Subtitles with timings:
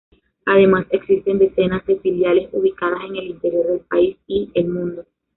[0.47, 5.05] Además existen decenas de filiales ubicadas en el interior del país y el mundo.